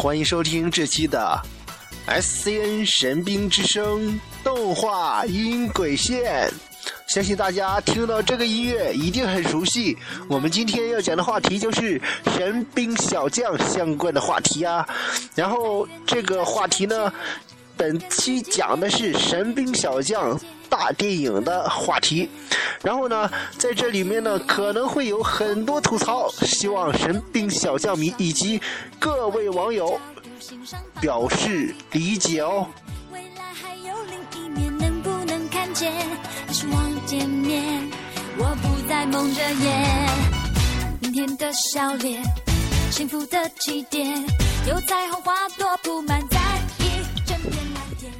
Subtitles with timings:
[0.00, 1.42] 欢迎收听这期的
[2.06, 6.48] SCN 神兵之声动画音轨线。
[7.08, 9.96] 相信大家听到这个音乐一定很熟悉。
[10.28, 11.98] 我们今天要讲的话题就是
[12.36, 14.86] 神兵小将相关的话题啊。
[15.34, 17.10] 然后这个话题呢，
[17.78, 22.28] 本期讲的是神兵小将大电影的话题。
[22.82, 28.60] 然后呢，在这里面呢，可能会有很多吐槽，希望神兵小将迷以及
[28.98, 29.98] 各位网友
[31.00, 32.66] 表示理解哦。
[33.10, 35.90] 未来还有另一面，能不能看见？
[36.50, 37.86] 希望见面，
[38.38, 40.08] 我不再蒙着眼。
[41.00, 42.22] 明天的笑脸，
[42.90, 44.24] 幸福的起点，
[44.66, 46.38] 有彩虹花朵铺满在
[46.78, 48.12] 一整片蓝天。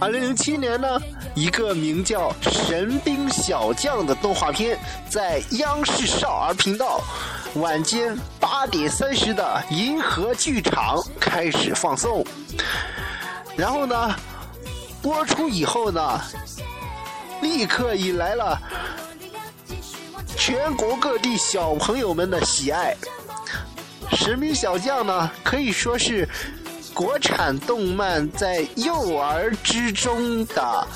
[0.00, 1.00] 二零零七年呢，
[1.36, 4.76] 一个名叫《神兵小将》的动画片
[5.08, 7.00] 在央视少儿频道
[7.54, 12.26] 晚间八点三十的银河剧场开始放送。
[13.56, 14.12] 然后呢，
[15.00, 16.20] 播出以后呢，
[17.44, 18.58] 立刻引来了
[20.34, 22.96] 全国各地小朋友们的喜爱。
[24.16, 26.26] 《神兵小将》呢，可以说是
[26.94, 30.88] 国产动漫在幼儿之中的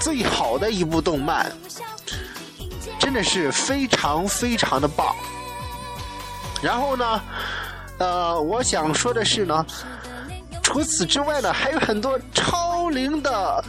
[0.00, 1.50] 最好的一部动漫，
[2.98, 5.14] 真的是非常非常的棒。
[6.60, 7.22] 然后呢，
[7.98, 9.64] 呃，我想说的是呢，
[10.60, 13.62] 除此之外呢，还有很多超龄的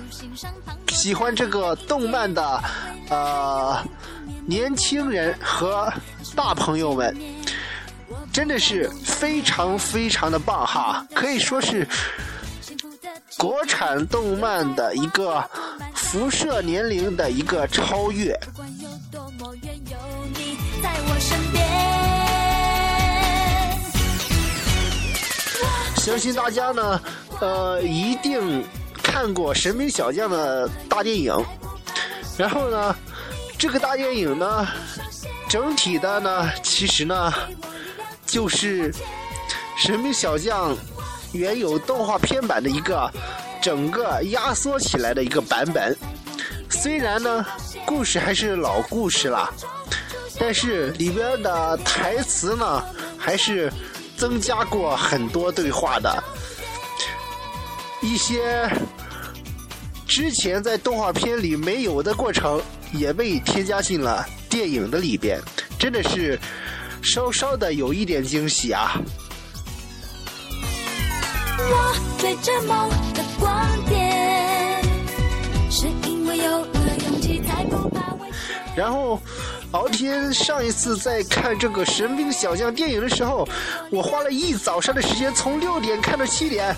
[0.90, 2.64] 喜欢这个动漫的
[3.10, 3.84] 呃
[4.46, 5.92] 年轻人和
[6.36, 7.14] 大朋友们。
[8.34, 11.86] 真的是非常非常的棒哈，可以说是
[13.38, 15.44] 国产动漫的一个
[15.94, 18.34] 辐射年龄的一个超越。
[25.98, 27.02] 相信大家呢，
[27.42, 28.64] 呃，一定
[29.12, 31.36] 看过《神兵小将》的大电影。
[32.38, 32.96] 然后呢，
[33.58, 34.66] 这个大电影呢，
[35.50, 37.32] 整体的呢，其实呢，
[38.26, 38.90] 就是
[39.78, 40.74] 《神兵小将》
[41.34, 43.12] 原有动画片版的一个
[43.62, 45.94] 整个压缩起来的一个版本。
[46.70, 47.46] 虽然呢，
[47.86, 49.54] 故事还是老故事了，
[50.40, 52.82] 但是里边的台词呢，
[53.18, 53.70] 还是
[54.16, 56.24] 增加过很多对话的，
[58.02, 58.68] 一些
[60.12, 62.62] 之前在动画片里没有的过程，
[62.92, 65.40] 也被添加进了电影的里边，
[65.80, 66.38] 真的是
[67.02, 69.02] 稍稍的有一点惊喜啊！
[71.58, 74.84] 我追着梦的光点，
[75.72, 78.54] 是因为有了勇气，才不怕危险。
[78.76, 79.18] 然后，
[79.72, 83.48] 敖天上一次在看这个《神兵小将》电影的时候，
[83.90, 86.76] 我花了一早上的时间，从六点看到七点，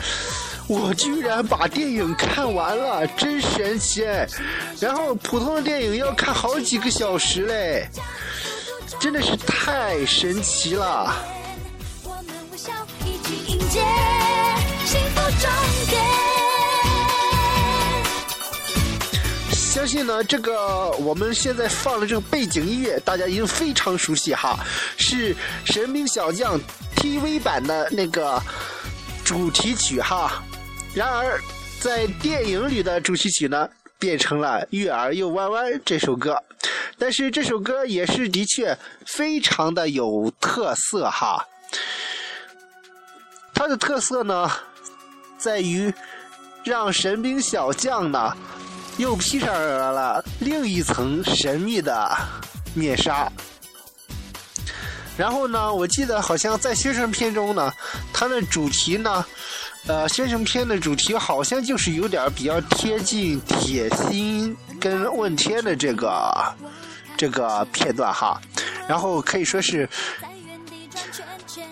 [0.67, 4.25] 我居然把电影看完了，真神奇哎！
[4.79, 7.87] 然后普通的电影要看好几个小时嘞，
[8.99, 11.13] 真的是太神奇了。
[19.51, 24.57] 相信呢，这个我们现在放的这个背景音乐，大家已经非常熟悉哈，
[24.95, 25.35] 是
[25.65, 26.57] 《神兵小将》
[26.95, 28.41] TV 版的那个
[29.25, 30.41] 主题曲哈。
[30.93, 31.39] 然而，
[31.79, 36.37] 在电影里的主题曲呢，变成了《月儿又弯弯》这首歌，
[36.97, 41.45] 但是这首歌也是的确非常的有特色哈。
[43.53, 44.51] 它的特色呢，
[45.37, 45.93] 在于
[46.63, 48.35] 让神兵小将呢。
[48.97, 52.15] 又披上了另一层神秘的
[52.75, 53.27] 面纱。
[55.17, 57.73] 然后呢，我记得好像在宣传片中呢，
[58.13, 59.25] 它的主题呢，
[59.87, 66.55] 呃，宣传片的主题好像就是有点比较贴近铁心跟问天的这个
[67.17, 68.39] 这个片段哈。
[68.87, 69.87] 然后可以说是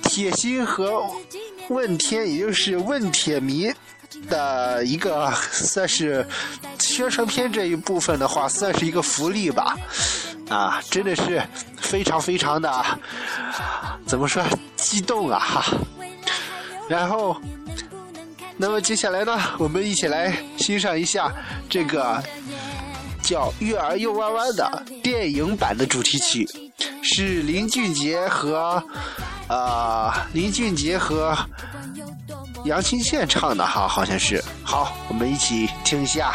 [0.04, 1.04] 铁心和
[1.70, 3.72] 问天，也就是问铁迷
[4.30, 6.26] 的一个算是。
[6.80, 9.78] 宣传片这一部分的话，算是一个福利吧，
[10.50, 11.42] 啊，真的是
[11.80, 12.84] 非常非常的，
[14.06, 14.44] 怎么说
[14.76, 15.64] 激动啊哈。
[16.90, 17.40] 然后，
[18.62, 21.34] 那么接下来呢，我们一起来欣赏一下
[21.68, 22.24] 这个
[23.24, 26.48] 叫《月儿又弯弯》的电影版的主题曲，
[27.02, 28.84] 是林俊杰和
[29.50, 31.36] 呃林俊杰和
[32.64, 34.44] 杨清宪唱的哈，好像是。
[34.64, 36.32] 好，我们一起听一下。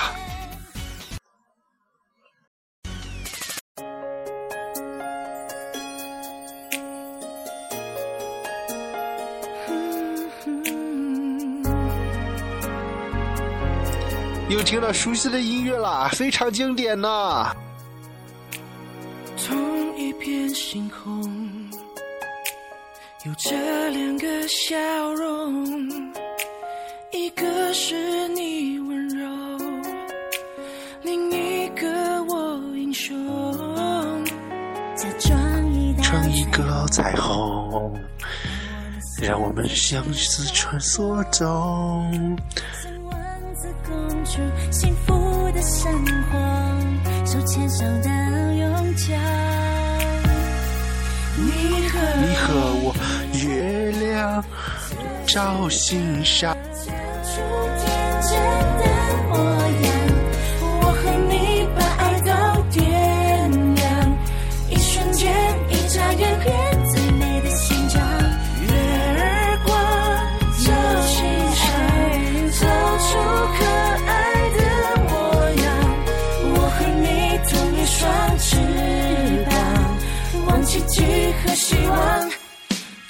[14.56, 17.54] 又听到熟悉的音乐啦，非常经典呐。
[19.36, 21.22] 同一片星空，
[23.26, 24.74] 有着两个笑
[25.12, 25.66] 容，
[27.12, 29.28] 一个是你温柔，
[31.02, 33.14] 另一个我英雄。
[34.94, 37.94] 再装一道成一个彩虹，
[39.20, 42.38] 让我们相思穿梭中。
[44.26, 46.36] 幸福的生活，
[47.24, 48.10] 手牵手到
[48.52, 49.14] 永久。
[51.38, 52.44] 你和你和
[52.82, 52.94] 我，
[53.32, 54.44] 月亮
[55.26, 56.56] 照心上。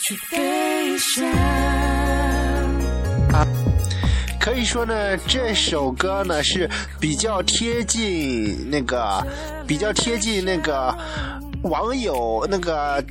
[0.08, 1.26] 去飞翔。
[4.38, 6.70] 可以说呢，这首歌呢是
[7.00, 9.26] 比较贴近那个，
[9.66, 10.96] 比较贴近那个
[11.62, 13.04] 网友那个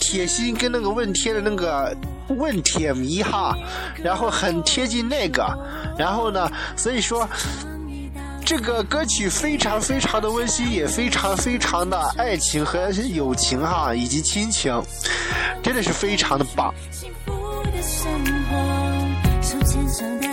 [0.00, 1.96] 铁心跟那个问贴的那个
[2.30, 3.56] 问铁迷哈，
[4.02, 5.56] 然后很贴近那个，
[5.96, 7.28] 然后呢，所以说
[8.50, 14.82] 这个歌曲非常非常的温馨，也非常非常的爱情和友情哈，以及亲情，
[15.62, 16.74] 真的是非常的棒。
[16.90, 17.32] 幸福
[17.62, 18.10] 的生
[18.50, 20.29] 活，手牵手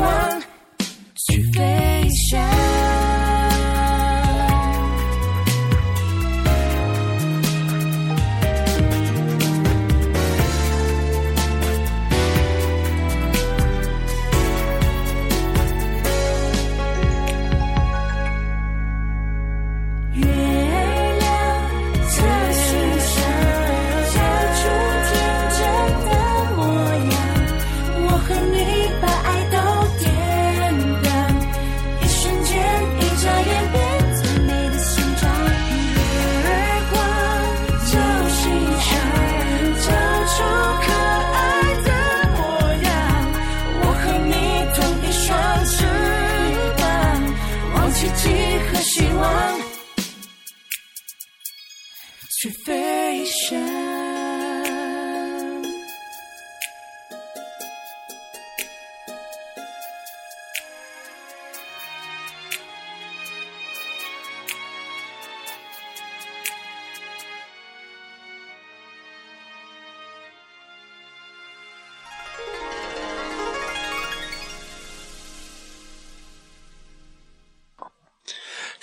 [0.00, 0.29] 和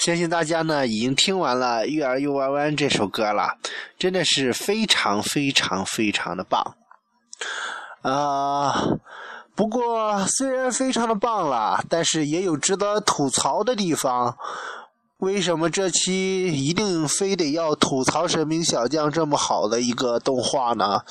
[0.08, 3.58] 相信大家呢已经听完了《月儿又弯弯》这首歌了，
[4.00, 6.76] 真的是非常非常非常的棒。
[8.04, 8.88] 啊、
[9.54, 14.38] 不过虽然非常的棒了，但是也有值得吐槽的地方。
[15.18, 21.02] 为什么这期一定非得要吐槽《神兵小将》这么好的一个动画呢？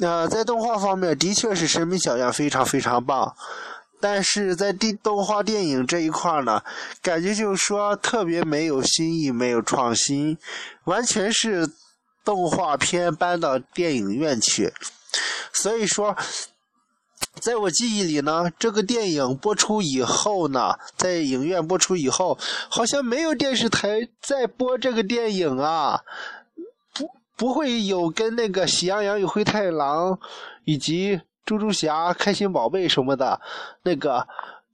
[0.00, 3.34] 呃，在动画方面，的确是《神兵小将》非常非常棒。
[4.02, 6.60] 但是在电动画电影这一块呢，
[7.00, 10.36] 感觉就是说特别没有新意，没有创新，
[10.86, 11.70] 完全是
[12.24, 14.72] 动画片搬到电影院去。
[15.52, 16.16] 所以说，
[17.40, 22.36] 在我记忆里呢，这个电影播出以后呢，在影院播出以后，
[22.68, 26.00] 好像没有电视台在播这个电影啊，
[26.92, 30.12] 不不会有跟那个《喜羊羊与灰太狼》
[30.64, 33.40] 以及猪猪侠、开心宝贝什么的
[33.82, 34.26] 那个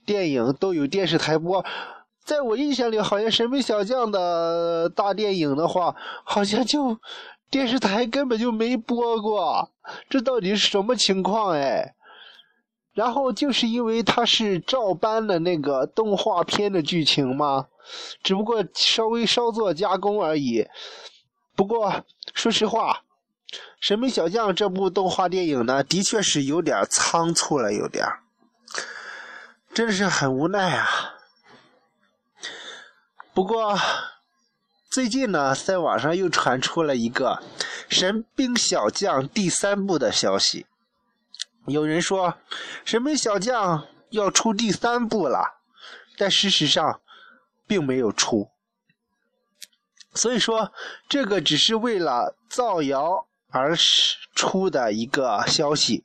[0.05, 1.65] 电影都有电视台播。
[2.23, 6.99] 在我印象里，好像《神秘小将》的大电影的话，好像就
[7.49, 9.71] 电视台根本就没播过，
[10.09, 11.95] 这到底是什么情况哎？
[12.93, 17.67] 然后就是因为它是照搬了那个动画片的剧情嘛，
[18.21, 20.67] 只不过稍微稍作加工而已。
[21.55, 22.93] 不过说实话，
[23.79, 28.05] 《神秘小将》这部动画电影呢，的确是有点仓促了，有点，
[29.73, 31.15] 真是很无奈啊。
[33.33, 33.79] 不过
[34.89, 37.41] 最近呢，在网上又传出了一个
[37.95, 40.65] 《神兵小将》第三部的消息。
[41.65, 42.31] 有人说
[42.83, 43.79] 《神兵小将》
[44.09, 45.61] 要出第三部了，
[46.17, 46.99] 但事实上
[47.65, 48.49] 并没有出。
[50.13, 50.73] 所以说，
[51.07, 53.75] 这个只是为了造谣而
[54.35, 56.03] 出的一个消息。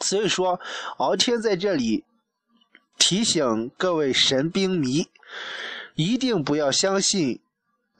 [0.00, 0.60] 所以说，
[0.98, 2.04] 敖天在这里
[2.98, 5.08] 提醒各位神兵迷，
[5.94, 7.40] 一定不要相信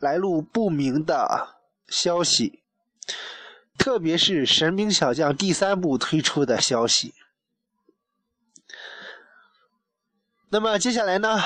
[0.01, 1.57] 来路不明的
[1.89, 2.61] 消息。
[3.79, 7.15] 特别是《神兵小将》第三部推出的消息。
[10.51, 11.41] 那么接下来呢，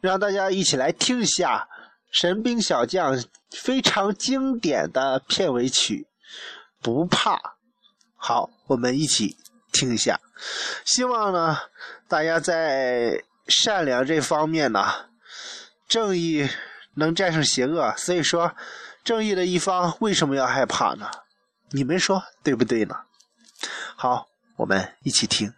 [0.00, 1.68] 让大家一起来听一下
[2.18, 3.14] 《神兵小将》
[3.50, 6.06] 非常经典的片尾曲
[6.82, 7.36] 《不怕》。
[8.16, 9.36] 好，我们一起
[9.70, 10.18] 听一下。
[10.86, 11.58] 希望呢，
[12.08, 15.10] 大家在善良这方面呢，
[15.86, 16.48] 正义
[16.94, 17.94] 能战胜邪恶。
[17.98, 18.56] 所以说。
[19.04, 21.08] 正义的一方为什么要害怕呢？
[21.70, 22.96] 你们说对不对呢？
[23.94, 25.54] 好，我们一起听。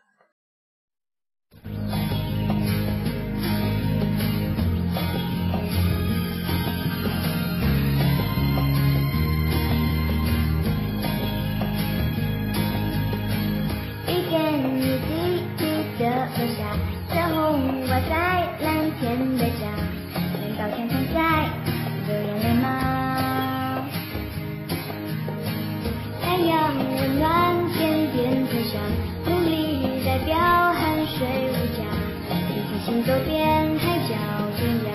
[33.09, 33.35] 走遍
[33.79, 34.15] 海角
[34.59, 34.87] 天涯。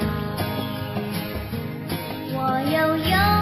[2.36, 2.38] 我
[2.72, 3.33] 有勇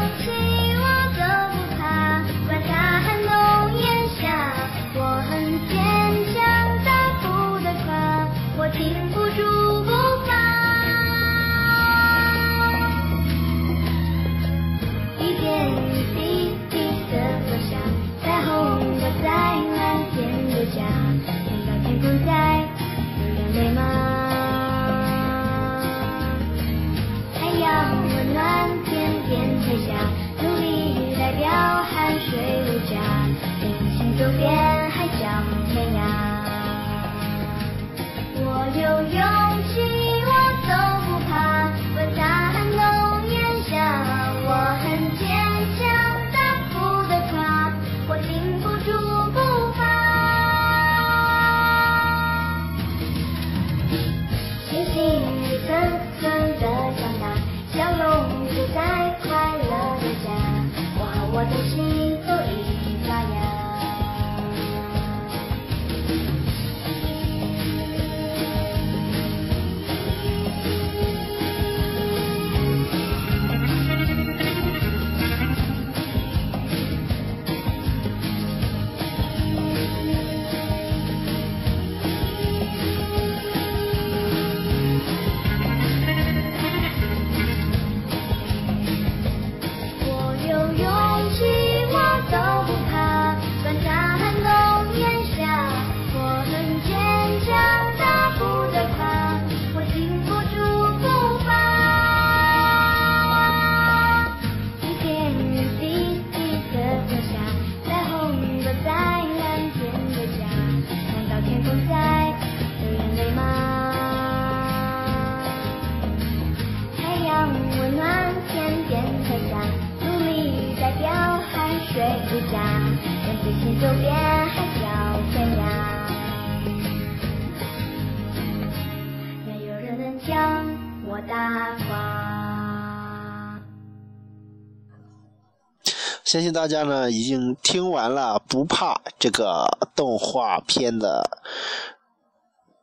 [136.52, 139.66] 大家呢已经听完了《不怕》这个
[139.96, 141.30] 动画片的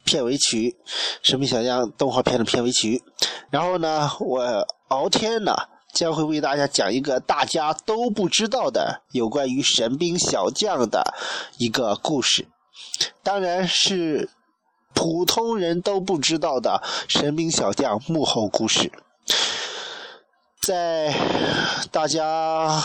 [0.05, 0.77] 片尾曲，
[1.23, 3.03] 《神秘小将》动画片的片尾曲。
[3.51, 5.55] 然后呢，我敖天呢
[5.93, 11.15] 将会为大家讲一个大家都不知道的有关于神兵小将的
[11.59, 12.47] 一个故事，
[13.23, 14.29] 当然是
[14.95, 18.91] 普通人都不知道的神兵小将幕后故事。
[20.61, 21.15] 在
[21.91, 22.83] 大家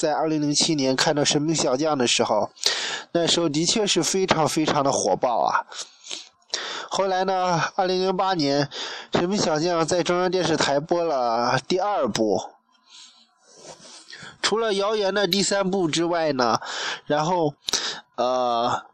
[0.00, 2.50] 在二零零七年看到《神兵小将》的时候，
[3.12, 5.66] 那时候的确是非常非常的火爆啊。
[6.88, 8.64] 后来呢，二零零八年，
[9.18, 12.40] 《神兵小将》在中央电视台播了第二部，
[14.40, 16.58] 除了谣言的第三部之外呢，
[17.04, 17.52] 然后
[18.14, 18.86] 呃。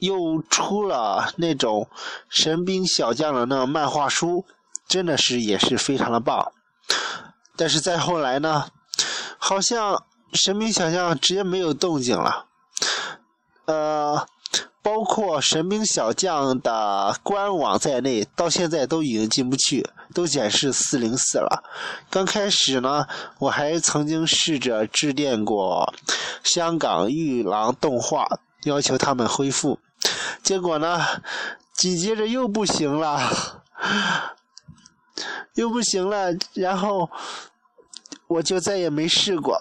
[0.00, 1.88] 又出了那种
[2.28, 4.46] 神兵小将的那漫画书，
[4.86, 6.52] 真的是也是非常的棒。
[7.56, 8.68] 但是再后来呢，
[9.38, 12.46] 好像神兵小将直接没有动静了。
[13.64, 14.26] 呃，
[14.82, 21.62] 包括神兵小将的官网在内，到现在都已经进不去，都显示四零四了。
[22.10, 23.06] 刚开始呢，
[23.38, 25.92] 我还曾经试着致电过
[26.42, 28.26] 香港玉郎动画，
[28.64, 29.78] 要求他们恢复。
[30.42, 31.04] 结果呢，
[31.74, 33.62] 紧接着又不行了，
[35.54, 37.10] 又不行了，然后
[38.28, 39.58] 我就再也没试过。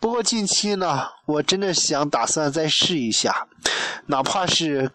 [0.00, 3.46] 不过近期呢，我真的想打算再试一下，
[4.06, 4.92] 哪怕是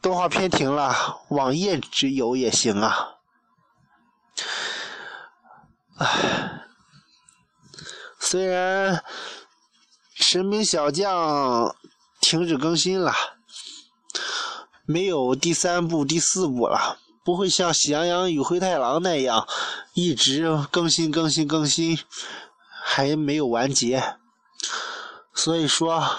[0.00, 3.16] 动画片停了，网页只有也行啊。
[5.98, 6.62] 唉，
[8.18, 8.96] 虽然
[10.14, 11.14] 《神兵小将》
[12.20, 13.12] 停止更新了。
[14.84, 19.46] 没有第三部、第四部了，不会像《喜羊羊与灰太狼》那样
[19.94, 21.98] 一直更新、更新、更新，
[22.82, 24.16] 还没有完结。
[25.34, 26.00] 所以说，《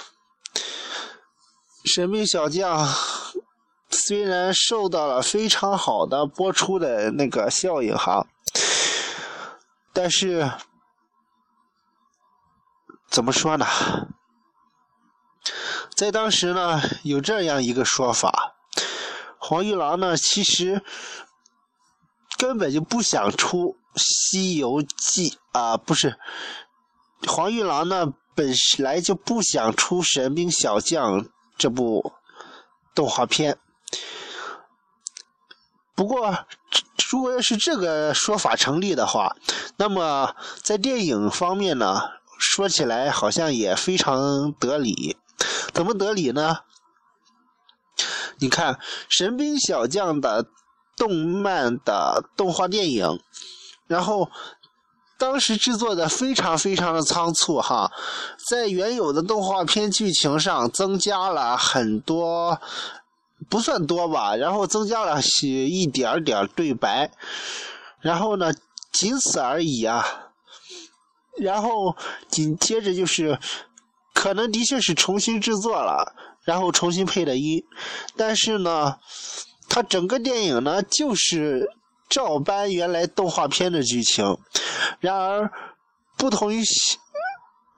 [1.83, 2.87] 神秘小将》
[3.89, 8.25] 虽然受到了非常好的播出的那个效应哈，
[9.91, 10.51] 但是
[13.09, 13.65] 怎么说呢？
[15.95, 18.52] 在当时呢，有这样一个说法，
[19.45, 20.81] 黄玉郎呢其实
[22.37, 26.17] 根本就不想出《西游记》啊，不是，
[27.27, 31.21] 黄玉郎呢本来就不想出《神兵小将》
[31.57, 32.13] 这部
[32.95, 33.57] 动画片。
[35.93, 36.45] 不过，
[37.09, 39.35] 如果要是这个说法成立的话，
[39.75, 41.99] 那么在电影方面呢，
[42.39, 45.17] 说起来好像也非常得理。
[45.73, 46.59] 怎么得理呢？
[48.43, 48.73] 你看
[49.07, 50.45] 《神兵小将》的
[50.97, 53.17] 动漫的动画电影，
[53.87, 54.29] 然后
[55.17, 57.89] 当时制作的非常非常的仓促哈，
[58.49, 62.59] 在原有的动画片剧情上增加了很多，
[63.49, 67.09] 不算多吧，然后增加了些一点点对白，
[68.01, 68.51] 然后呢，
[68.91, 70.05] 仅此而已啊，
[71.39, 71.95] 然后
[72.27, 73.39] 紧接着就是。
[74.15, 77.63] 可能的确是重新制作了，然后重新配的音，
[78.15, 78.97] 但是呢，
[79.69, 81.69] 它整个电影呢就是
[82.09, 84.37] 照搬原来动画片的剧情。
[84.99, 85.51] 然而，
[86.17, 86.97] 不同于喜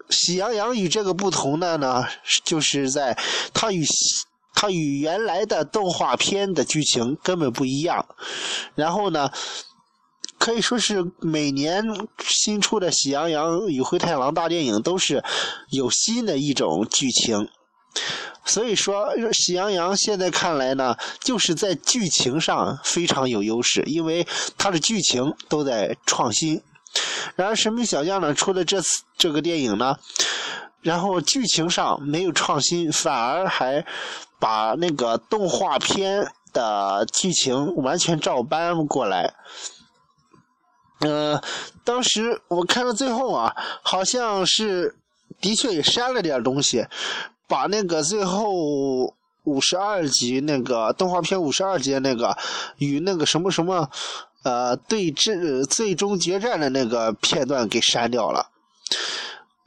[0.10, 2.06] 喜羊羊与这个不同的呢，
[2.44, 3.18] 就是在
[3.54, 3.86] 它与
[4.54, 8.06] 它与原来的动画片的剧情根本不一样。
[8.76, 9.30] 然后呢？
[10.38, 11.82] 可以说是每年
[12.20, 15.24] 新出的《喜羊羊与灰太狼》大电影都是
[15.72, 17.48] 有新的一种剧情，
[18.44, 24.28] 所以说《喜羊羊》现在看来呢，就是在剧情上非常有优势，因为
[24.58, 26.62] 它的剧情都在创新。
[27.36, 29.98] 然而《神秘小将》呢出的这次这个电影呢，
[30.82, 33.86] 然后剧情上没有创新，反而还
[34.40, 39.34] 把那个动画片的剧情完全照搬过来。
[41.00, 41.42] 嗯，
[41.84, 44.96] 当时我看到最后啊，好像是
[45.42, 46.86] 的确也删了点东西，
[47.48, 52.38] 把那个最后五十二集那个动画片五十二集那个
[52.78, 53.90] 与那个什么什么
[54.44, 58.50] 呃对阵最终决战的那个片段给删掉了。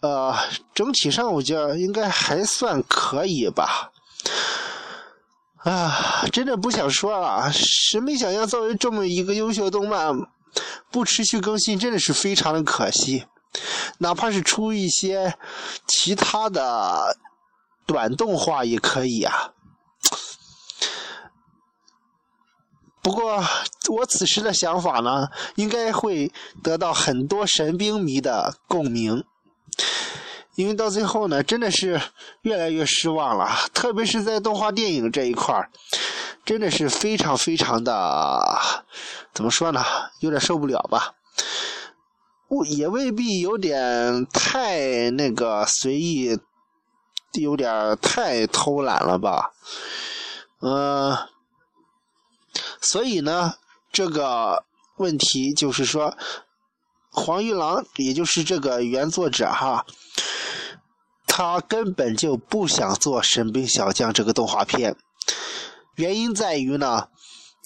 [0.01, 0.35] 呃，
[0.75, 3.91] 整体上我觉得应该还算可以吧。
[5.65, 10.15] 啊，真的不想说了，谁没想象作为这么一个优秀动漫。
[10.91, 13.27] 不持续更新真的是非常的可惜，
[13.99, 15.35] 哪怕是出一些
[15.87, 17.17] 其他的
[17.89, 19.55] 短动画也可以啊。
[23.01, 23.43] 不过
[23.89, 26.31] 我此时的想法呢，应该会
[26.63, 29.25] 得到很多神兵迷的共鸣，
[30.57, 31.99] 因为到最后呢，真的是
[32.43, 35.71] 越来越失望了，特别是在动画电影这一块儿。
[36.45, 38.59] 真的是非常非常的，
[39.33, 39.83] 怎么说呢？
[40.21, 41.15] 有点受不了吧？
[42.67, 46.39] 也未必有点太那个随意，
[47.35, 49.53] 有点太偷懒了吧？
[50.61, 51.17] 嗯，
[52.81, 53.55] 所以呢，
[53.93, 54.65] 这个
[54.97, 56.17] 问题就是说，
[57.11, 59.87] 黄玉郎，也就是这个原作者哈，
[61.27, 64.97] 他根本就不想做《神兵小将》这个动画片，
[65.95, 67.09] 原因在于呢，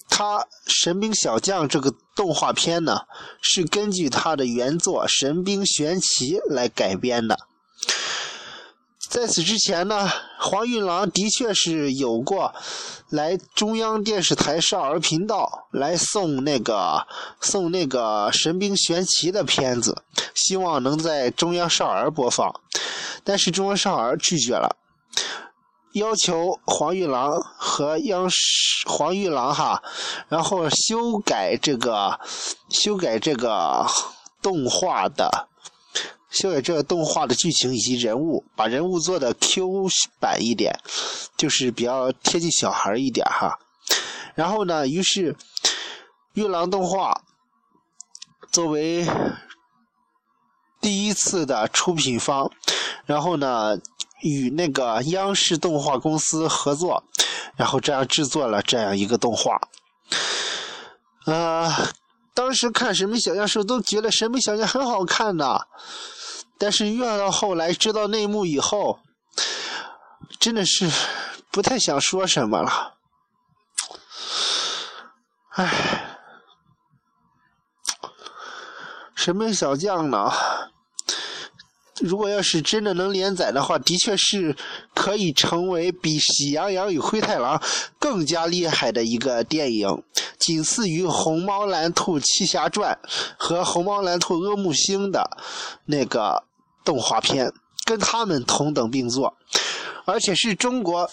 [0.09, 3.01] 他《神兵小将》这个动画片呢
[3.41, 7.39] 是根据他的原作《神兵玄奇》来改编的。
[9.13, 12.51] 在此之前呢，黄玉郎的确是有过
[13.09, 17.05] 来中央电视台少儿频道来送那个
[17.39, 20.01] 送那个《神兵玄奇》的片子，
[20.33, 22.59] 希望能在中央少儿播放，
[23.23, 24.75] 但是中央少儿拒绝了，
[25.91, 28.37] 要求黄玉郎和央视
[28.87, 29.83] 黄玉郎哈，
[30.27, 32.19] 然后修改这个
[32.71, 33.85] 修改这个
[34.41, 35.49] 动画的。
[36.33, 39.87] 修改这个动画的剧情以及人物，把人物做的 Q
[40.19, 40.77] 版一点，
[41.37, 43.59] 就是比较贴近小孩一点哈。
[44.33, 45.35] 然后呢，于是
[46.33, 47.21] 玉郎动画
[48.51, 49.07] 作为
[50.81, 52.51] 第一次的出品方，
[53.05, 53.77] 然后呢
[54.21, 57.03] 与那个央视动画公司合作，
[57.55, 59.61] 然后这样制作了这样一个动画。
[61.27, 61.71] 呃，
[62.33, 65.67] 当时看《神秘小将》时候都觉得《神秘小将》很好看的。
[66.63, 68.99] 但是越到后来知道内幕以后，
[70.39, 70.89] 真的是
[71.51, 72.93] 不太想说什么了。
[75.49, 76.17] 唉，
[79.13, 80.31] 神兵小将呢？
[81.99, 84.55] 如果要是真的能连载的话，的确是
[84.95, 87.57] 可以成为比《喜羊羊与灰太狼》
[87.99, 90.01] 更加厉害的一个电影，
[90.39, 92.97] 仅次于《红猫蓝兔七侠传》
[93.37, 95.37] 和《红猫蓝兔阿木星》的
[95.85, 96.45] 那个
[96.83, 97.51] 动画片，
[97.85, 99.37] 跟他们同等并作，
[100.05, 101.09] 而且是中国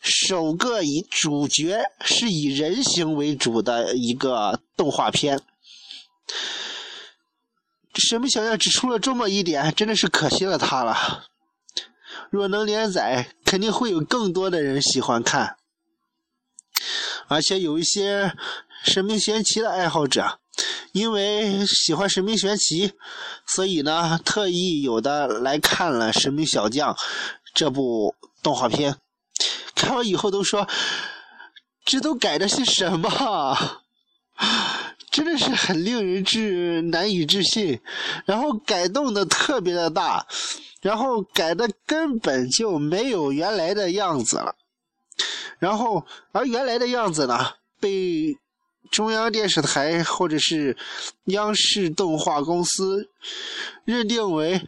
[0.00, 5.40] 首个以主角是以人形为主的一个动画片。
[7.94, 11.26] 神秘小将只出了这么一点，真的是可惜了他了。
[12.28, 15.56] 若能连载，肯定会有更多的人喜欢看，
[17.28, 18.34] 而且有一些
[18.82, 20.40] 神秘玄奇的爱好者，
[20.94, 22.92] 因为喜欢神秘玄奇，
[23.48, 26.94] 所以呢，特意有的来看了《神秘小将》
[27.52, 28.94] 这部动画片，
[29.74, 30.68] 看完以后都说
[31.84, 33.58] ：“这都改的是什么？”
[35.10, 37.80] 真的是很令人至难以置信，
[38.24, 40.24] 然后改动的特别的大，
[40.80, 44.54] 然后改的根本就没有原来的样子了，
[45.58, 48.36] 然后而原来的样子呢，被
[48.90, 50.76] 中央电视台或者是
[51.24, 53.10] 央视动画公司
[53.84, 54.60] 认定为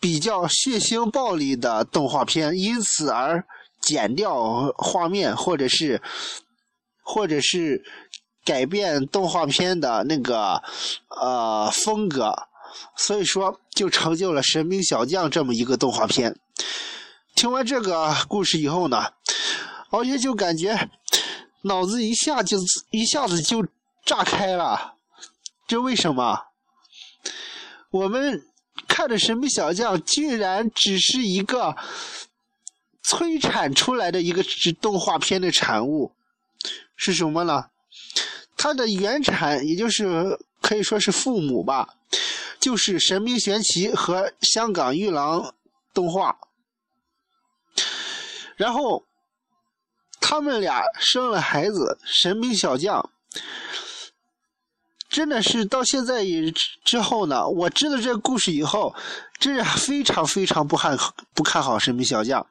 [0.00, 3.44] 比较血腥暴力的动画片，因此而
[3.80, 6.00] 剪掉画面，或者是
[7.02, 7.84] 或者是。
[8.46, 10.62] 改变动画片的那个
[11.08, 12.32] 呃风格，
[12.94, 16.38] 所以说就成就了《神兵小将》这么一个动画片。
[17.34, 19.04] 听完这个故事以后呢，
[19.90, 20.88] 敖学就感觉
[21.66, 22.58] 脑子一下就
[22.90, 23.66] 一下子就
[24.04, 24.94] 炸开了。
[25.66, 26.46] 这为什么？
[27.90, 28.44] 我们
[28.86, 31.76] 看的《神兵小将》居然只是一个
[33.02, 34.44] 催产出来的一个
[34.80, 36.12] 动画片的产物，
[36.94, 37.70] 是什么呢？
[38.56, 41.96] 它的原产，也就是可以说是父母吧，
[42.60, 45.54] 就是《神兵玄奇》和香港玉郎
[45.92, 46.36] 动画，
[48.56, 49.04] 然后
[50.20, 53.10] 他们俩生了孩子，神兵小将，
[55.08, 56.52] 真的是到现在也
[56.84, 58.94] 之后呢，我知道这个故事以后，
[59.38, 60.98] 真是非常非常不看
[61.34, 62.46] 不看好神兵小将，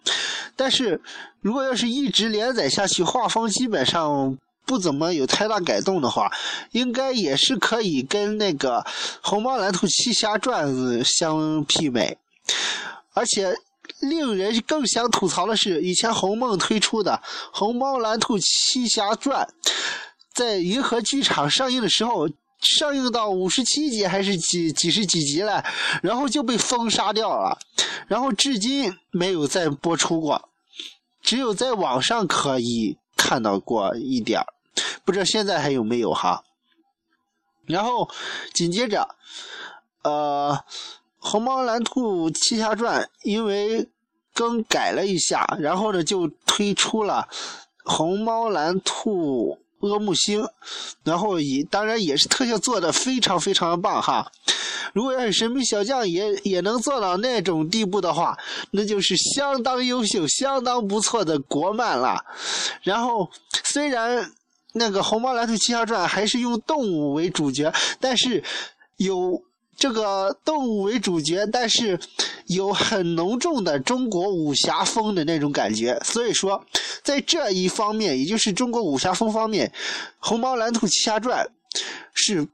[0.56, 1.02] 但是
[1.42, 4.38] 如果要是一直连载下去，画风基本上。
[4.68, 6.32] 不怎么有太大改动的话，
[6.72, 8.80] 应该也是可以跟那个
[9.22, 10.68] 《红猫蓝兔七侠传》
[11.04, 12.18] 相媲美。
[13.14, 13.56] 而且
[14.10, 17.12] 令人更想吐槽的是，以前红梦推出的
[17.52, 19.48] 《红猫蓝兔七侠传》
[20.34, 22.28] 在银河剧场上映的时候，
[22.60, 25.64] 上映到五十七集还是几几十几集了，
[26.02, 27.58] 然后就被封杀掉了，
[28.08, 30.50] 然后至今没有再播出过，
[31.22, 34.42] 只有在网上可以看到过一点。
[35.06, 36.44] 不知道现在还有没有哈？
[37.66, 38.10] 然后
[38.54, 39.16] 紧接着，
[40.04, 40.60] 呃，
[41.18, 43.90] 《红猫蓝兔七侠传》因为
[44.36, 47.28] 更改了一下，然后呢就推出了
[47.92, 50.44] 《红猫蓝兔阿木星》，
[51.04, 54.32] 然后也当然也是特效做的非常非常的棒哈。
[54.94, 58.38] 如果要是神秘小将也也能做到那种地步的话，
[58.72, 62.24] 那就是相当优秀、相当不错的国漫了。
[62.84, 63.32] 然后
[63.64, 64.32] 虽然。
[64.78, 67.72] 那个《红猫蓝兔七侠传》还是用动物为主角，
[68.02, 68.44] 但是
[68.98, 69.42] 有
[69.78, 72.00] 这个动物为主角，但是
[72.48, 76.00] 有很浓重的中国武侠风的那种感觉。
[76.04, 76.66] 所以说，
[77.04, 79.68] 在这一方面，也就是中国武侠风方面，
[80.20, 81.46] 《虹猫蓝兔七侠传》
[82.14, 82.48] 是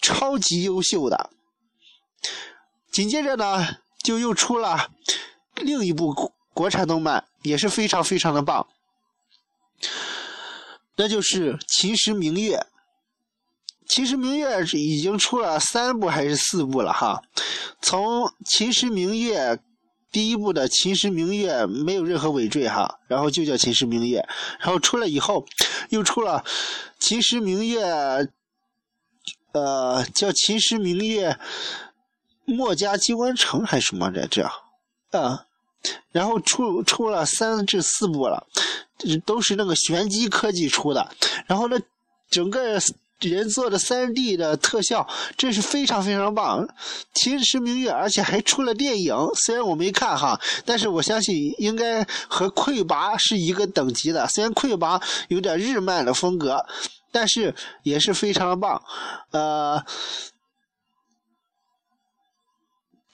[0.00, 1.30] 超级优秀的。
[2.90, 4.90] 紧接着呢，就又出了
[5.56, 8.66] 另一部国产动漫，也是非常非常的棒，
[10.96, 12.56] 那就是《秦时明月》。
[13.92, 17.20] 《秦时明月》已经出了三部还是四部了哈？
[17.82, 19.54] 从《秦时明月》
[20.10, 24.20] 第一部的《秦时明月》没有任何尾缀哈，然后就叫《秦时明月》，
[24.60, 25.44] 然后出了以后
[25.90, 26.42] 又出了
[26.98, 27.84] 《秦时明月》，
[29.52, 31.32] 呃，叫《秦时明月》。
[32.46, 34.50] 墨家机关城还是什么来着？
[35.10, 35.44] 啊，
[36.12, 38.46] 然后出出了三至四部了，
[39.26, 41.14] 都是那个玄机科技出的。
[41.46, 41.78] 然后呢，
[42.30, 42.80] 整个
[43.30, 46.66] 人做的三 D 的特效，真是非常非常棒。
[47.14, 54.26] 《秦时明月》，而且还出了电影，虽然我没看哈，但是我相信应该和《溃拔》是一个等级的。
[54.28, 56.64] 虽然《溃拔》有点日漫的风格，
[57.10, 58.82] 但是也是非常棒。
[59.30, 59.84] 呃。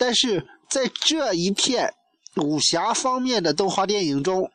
[0.01, 1.93] 但是在这一片
[2.37, 4.49] 武侠方面的动画电影中，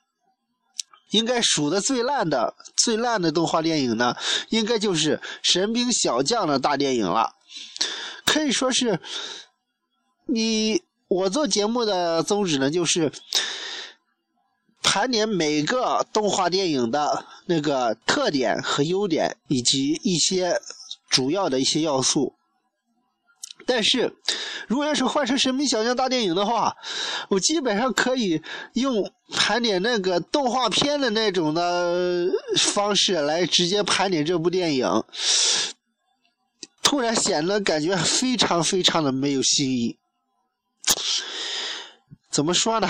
[1.14, 4.16] 应该数的最烂的、最烂的动画电影呢，
[4.50, 7.36] 应该就是《神兵小将》的大电影了。
[8.26, 9.00] 可以说是，
[10.26, 13.12] 你我做节目的宗旨呢，就是
[14.82, 20.60] 盘点每个动画电影的那个特点和优点，以及一些
[21.10, 22.34] 主要的一些要素。
[23.66, 24.14] 但是，
[24.68, 26.76] 如果要是换成《神秘小将》大电影的话，
[27.30, 28.42] 我基本上可以
[28.74, 35.04] 用盘点那个动画片的那种的方式来直接盘点这部电影，
[36.82, 39.98] 突然显得感觉非常非常的没有新意。
[42.30, 42.88] 怎么说呢？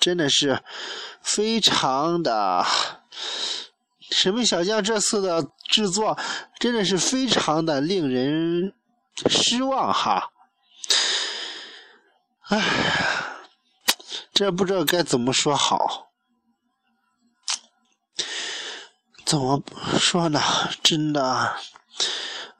[0.00, 0.60] 真的是
[1.22, 2.62] 非常的，
[4.10, 6.18] 《神秘小将》这次的制作
[6.58, 8.74] 真的是非常的令人。
[9.28, 10.30] 失望哈，
[12.48, 12.62] 哎，
[14.32, 16.08] 这不知道该怎么说好，
[19.24, 19.62] 怎么
[19.98, 20.40] 说呢？
[20.82, 21.56] 真的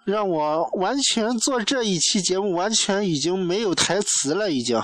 [0.04, 4.82] 让我完全做这一期节目，完全已经没有台词了，已经。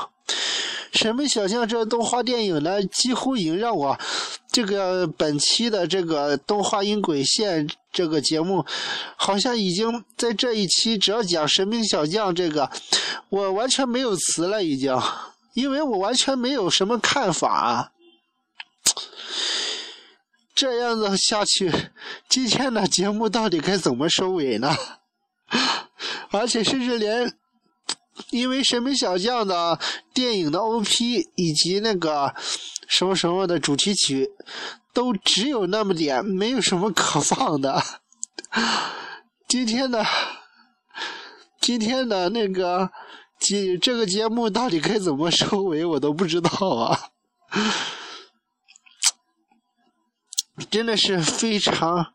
[0.93, 3.97] 神秘小将这动画电影呢，几乎已经让我
[4.51, 8.65] 这个本期的这个动画音轨线这个节目，
[9.17, 12.71] 好像已经在这一期只要讲神兵小将这个，
[13.29, 14.97] 我完全没有词了，已经，
[15.55, 17.93] 因为我完全没有什么看法。
[20.55, 21.73] 这样子下去，
[22.29, 24.77] 今天的节目到底该怎么收尾呢？
[26.31, 27.37] 而且甚至连。
[28.29, 29.79] 因为《神秘小将》的
[30.13, 32.35] 电影的 OP 以及那个
[32.87, 34.31] 什么什么的主题曲，
[34.93, 37.83] 都只有那么点，没有什么可放的。
[39.49, 40.05] 今天的
[41.61, 42.91] 今天的那个
[43.39, 47.11] 节这个节目到底该怎么收尾，我都不知道啊！
[50.69, 52.13] 真的是非常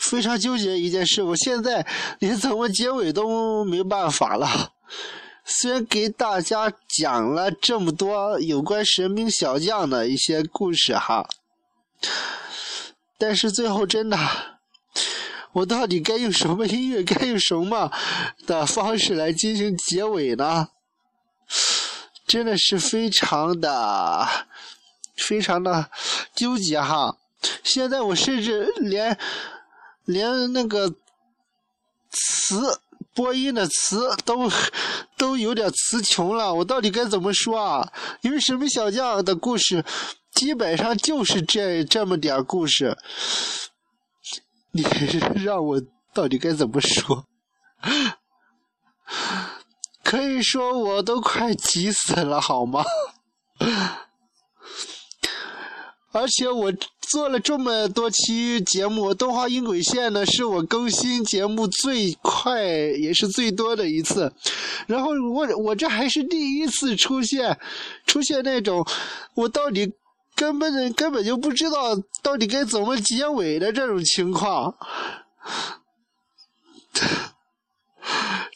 [0.00, 1.86] 非常纠结一件事，我现在
[2.20, 4.72] 连怎么结尾都没办法了。
[5.44, 11.26] 虽然给大家讲了这么多有关神兵小将的一些故事哈，
[13.18, 14.18] 但是最后真的，
[15.52, 17.90] 我到底该用什么音乐，该用什么
[18.46, 20.68] 的方式来进行结尾呢？
[22.26, 24.28] 真的是非常的、
[25.16, 25.90] 非常的
[26.34, 27.16] 纠结哈。
[27.64, 29.18] 现在我甚至连
[30.04, 30.94] 连那个
[32.10, 32.80] 词。
[33.14, 34.48] 播音的词都
[35.16, 37.92] 都有点词穷了，我到底该怎么说啊？
[38.20, 39.84] 因为神秘小将的故事
[40.38, 42.96] 基本上就是这这么点故事，
[44.70, 44.84] 你
[45.42, 45.82] 让我
[46.14, 47.26] 到底该怎么说？
[50.04, 52.84] 可以说我都快急死了，好吗？
[56.12, 64.32] 而且我做了这么多期节目，动画音轨线呢是我更新节目最快也是最多的一次。
[64.86, 67.58] 然后我我这还是第一次出现
[68.06, 68.86] 出现那种
[69.34, 69.92] 我到底
[70.38, 74.72] 根本根本就不知道到底该怎么结尾的这种情况，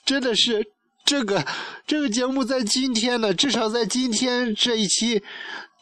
[0.04, 0.64] 真的是
[1.04, 1.44] 这个
[1.84, 5.24] 这个节目在今天呢，至少在今天这一期。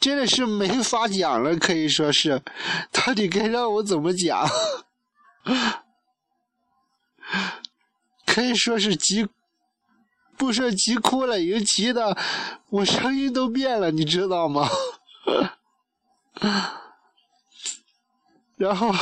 [0.00, 2.42] 真的是没法讲了，可以说是，
[2.90, 4.48] 到底该让我怎么讲？
[8.24, 9.28] 可以说是极
[10.38, 12.16] 不说急哭了，已经急的
[12.70, 14.66] 我声音都变了，你知道吗？
[18.56, 18.92] 然后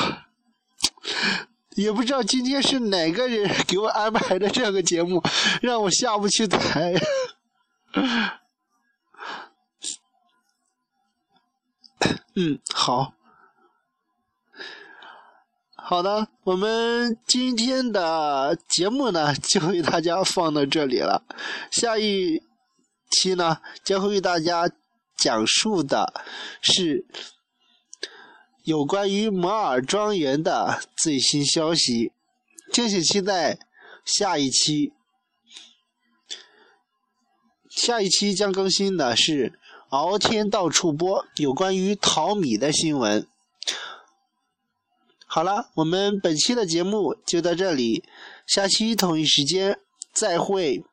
[1.77, 5.23] 也不知道今天是哪个人给我安排的这个节目，
[5.63, 6.95] 让我下不去台。
[12.37, 13.15] 嗯，好。
[15.75, 21.25] 好的，我们今天的节目呢，就为大家放到这里了。
[21.71, 22.43] 下一
[23.11, 24.71] 期呢，将会为大家
[25.19, 26.25] 讲述的
[26.63, 27.05] 是
[28.63, 32.13] 有关于摩尔庄园的最新消息，
[32.73, 33.59] 敬请期待
[34.05, 34.93] 下一期。
[37.69, 39.59] 下一期将更新的是
[39.91, 43.27] 敖天到处播有关于淘米的新闻。
[45.27, 48.05] 好了，我们本期的节目就到这里，
[48.47, 49.79] 下期同一时间
[50.13, 50.85] 再会。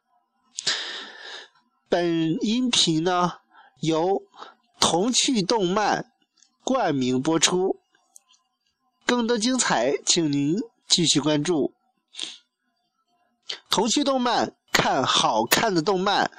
[1.88, 3.33] 本音频呢
[3.86, 4.21] 由
[4.80, 6.12] 童趣动漫
[6.63, 7.78] 冠名播出，
[9.06, 11.74] 更多精彩，请您继续关注
[13.69, 16.32] 童趣动漫，看好看的动漫，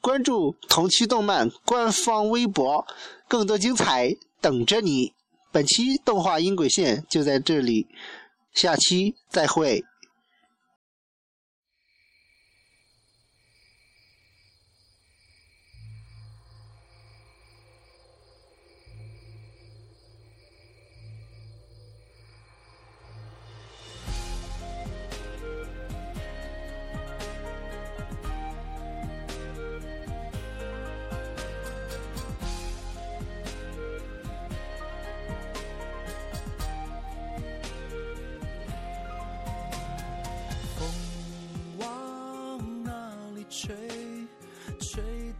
[0.00, 2.86] 关注童趣动漫官方微博，
[3.28, 5.12] 更多精彩等着你。
[5.52, 7.86] 本期动画音轨线就在这里，
[8.52, 9.84] 下期再会。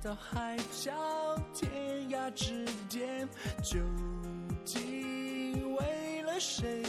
[0.04, 0.92] 到海角
[1.54, 3.26] 天涯之间，
[3.62, 3.80] 究
[4.62, 6.82] 竟为了谁？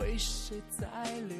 [0.00, 0.86] 为谁在
[1.28, 1.36] 流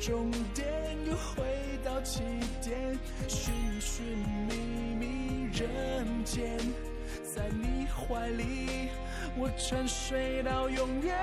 [0.00, 0.66] 终点，
[1.06, 1.44] 又回
[1.84, 2.22] 到起
[2.62, 2.98] 点。
[3.28, 4.02] 寻寻
[4.48, 4.54] 觅
[4.98, 6.58] 觅人间，
[7.22, 8.88] 在你怀里，
[9.36, 11.14] 我沉睡到永远。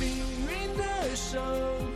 [0.00, 1.38] 命运的手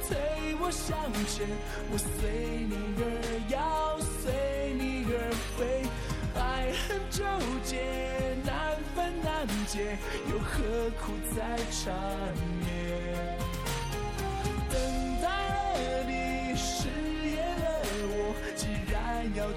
[0.07, 0.95] 推我向
[1.27, 1.49] 前，
[1.91, 2.31] 我随
[2.69, 3.03] 你而
[3.49, 5.17] 摇，随你而
[5.57, 5.89] 飞。
[6.35, 7.25] 爱恨纠
[7.65, 7.81] 结，
[8.45, 9.97] 难分难解，
[10.31, 11.95] 又何苦再缠
[12.61, 12.82] 绵？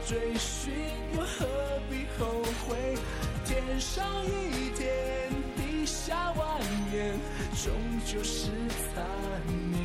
[0.07, 0.71] 追寻，
[1.15, 1.47] 又何
[1.89, 2.95] 必后悔？
[3.43, 7.19] 天上一天，地下万年，
[7.55, 7.73] 终
[8.05, 8.51] 究是
[8.93, 9.03] 残
[9.71, 9.84] 念。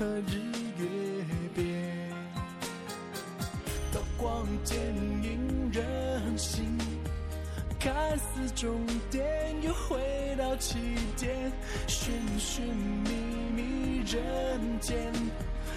[0.00, 0.40] 和日
[0.78, 0.86] 月
[1.54, 1.60] 变。
[3.92, 4.78] 刀光剑
[5.22, 6.78] 影人心，
[7.78, 9.98] 看似终点，又回
[10.38, 10.78] 到起
[11.18, 11.52] 点，
[11.86, 12.64] 寻寻
[13.04, 13.10] 觅
[13.54, 15.12] 觅人间。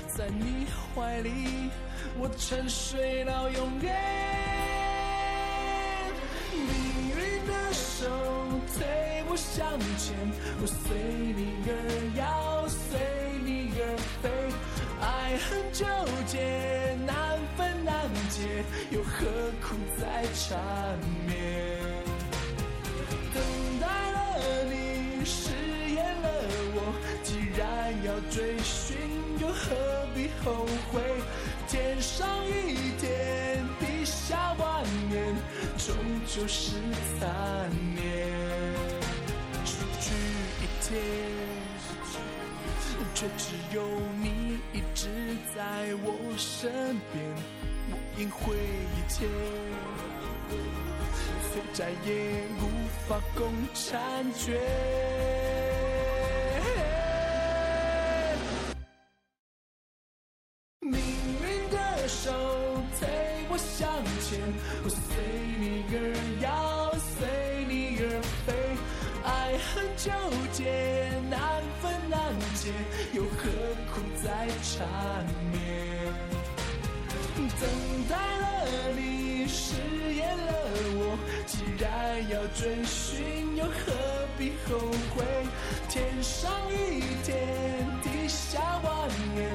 [0.07, 1.69] 在你怀里，
[2.17, 3.93] 我沉睡到永远。
[6.53, 8.07] 命运的手
[8.73, 10.15] 推我向前，
[10.61, 10.95] 我随
[11.35, 11.69] 你而
[12.15, 12.97] 摇，随
[13.43, 14.29] 你而飞。
[15.01, 15.85] 爱恨纠
[16.25, 19.25] 结，难分难解，又何
[19.61, 20.57] 苦再缠
[21.27, 21.35] 绵？
[23.33, 23.43] 等
[23.81, 25.51] 待了你，誓
[25.93, 26.27] 言了
[26.75, 26.77] 我，
[27.21, 28.97] 既然要追寻，
[29.39, 31.01] 又何必后悔？
[31.67, 35.35] 天上一天，地下万年，
[35.77, 35.95] 终
[36.27, 36.77] 究是
[37.19, 38.01] 残念。
[39.65, 40.13] 失去
[40.61, 40.93] 一天，
[43.13, 43.83] 却只有
[44.21, 45.07] 你一直
[45.55, 45.61] 在
[46.03, 46.71] 我身
[47.11, 47.23] 边，
[47.91, 49.27] 我赢回一切，
[51.53, 52.61] 却再也无
[53.07, 53.93] 法共婵
[54.33, 55.52] 娟。
[74.83, 76.13] 缠绵？
[77.59, 77.63] 等
[78.09, 78.45] 待了
[78.95, 79.75] 你，誓
[80.13, 80.51] 言了
[80.95, 81.83] 我，既然
[82.29, 83.93] 要追寻，又何
[84.37, 84.77] 必后
[85.15, 85.23] 悔？
[85.89, 86.73] 天上一
[87.23, 87.33] 天，
[88.01, 89.49] 地下万年，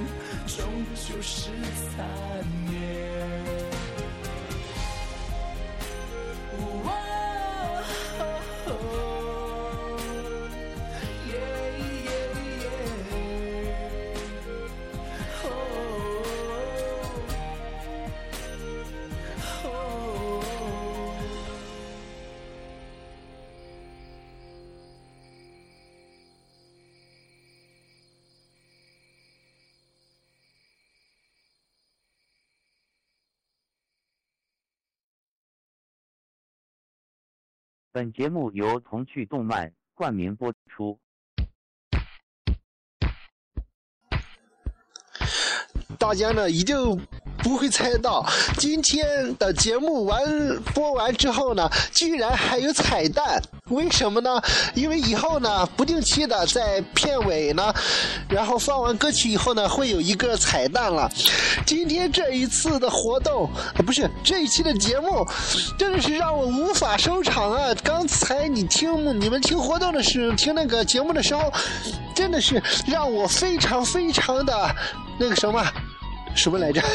[0.46, 0.64] 终
[0.94, 1.50] 究是
[1.96, 3.47] 残念。
[37.98, 41.00] 本节目由童趣动漫冠名播出。
[45.98, 46.76] 大家呢一定
[47.42, 48.24] 不会猜到，
[48.56, 50.20] 今天的节目完
[50.74, 53.40] 播完之后呢，居然还有彩蛋。
[53.70, 54.40] 为什么呢？
[54.74, 57.72] 因为以后呢，不定期的在片尾呢，
[58.28, 61.10] 然后放完歌曲以后呢，会有一个彩蛋了。
[61.66, 63.48] 今天这一次的活动，
[63.84, 65.26] 不是这一期的节目，
[65.78, 67.74] 真的是让我无法收场啊！
[67.84, 71.52] 刚才你听你们听活动的时候，听那个节目的时候，
[72.14, 74.74] 真的是让我非常非常的
[75.18, 75.62] 那个什么
[76.38, 76.80] 什么来着？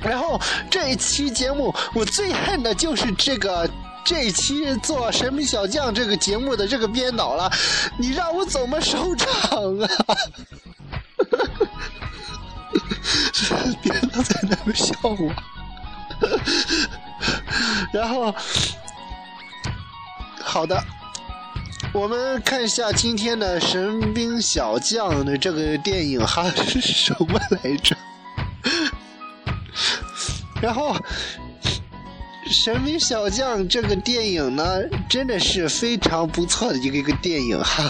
[0.00, 3.68] 然后这一期节目，我最恨的就是这个
[4.04, 7.50] 这一期做《神秘小将》这个节目的这个编导了，
[7.98, 9.28] 你让我怎么收场
[9.80, 9.88] 啊？
[13.82, 15.32] 别都在那边笑我。
[17.92, 18.34] 然后，
[20.42, 20.80] 好的，
[21.94, 27.96] 我们看一下今天的《神兵小将》的这个电影哈是什么来着？
[30.62, 30.94] 然后，
[32.50, 37.88] 《神兵小将》这个电影呢，真的是非常不错的一个一个电影哈，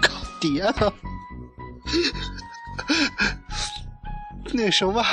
[0.00, 0.10] 搞
[0.40, 0.92] 爹了。
[4.52, 5.04] 那什么，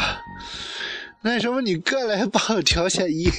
[1.22, 3.32] 那什么，你过来帮我调下音。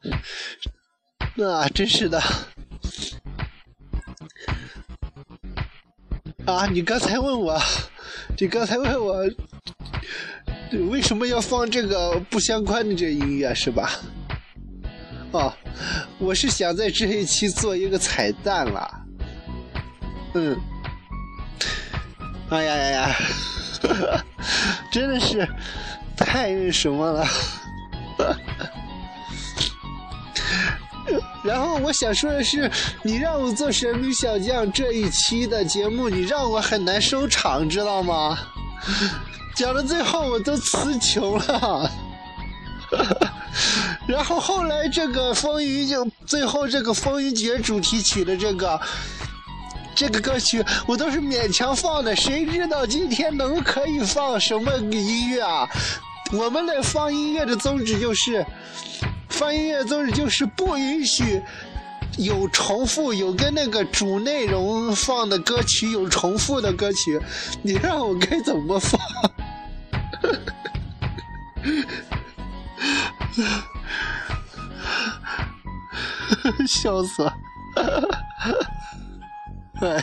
[1.36, 2.20] 那、真是的。
[6.54, 7.60] 啊，你刚才问我，
[8.38, 9.24] 你刚才问我，
[10.90, 13.90] 为什么要放这个不相关的这音乐是吧？
[15.32, 15.52] 哦，
[16.18, 19.04] 我是想在这一期做一个彩蛋啦。
[20.34, 20.58] 嗯。
[22.50, 23.16] 哎呀呀呀！
[24.90, 25.48] 真的是
[26.16, 27.24] 太那什么了。
[31.42, 32.70] 然后我想说的是，
[33.02, 38.38] 你让我做《神秘小将》这一期的节目，你让我很难收场，知道吗？
[39.56, 41.90] 讲到最后我都词穷了。
[44.08, 48.80] 然后后来这个风云就最后这个风云决主题曲的这个
[49.94, 55.68] 这个歌曲，我都是勉强放的，谁知道今天能可以放什么音乐啊？
[56.32, 58.44] 我们的放音乐的宗旨就是，
[59.30, 61.42] 放音乐宗旨就是不允许
[62.18, 67.18] 有重复，有跟那个主内容放的歌曲有重复的歌曲，
[67.62, 69.00] 你让我该怎么放？
[76.66, 77.32] 笑死了！
[79.80, 80.02] 哎呀。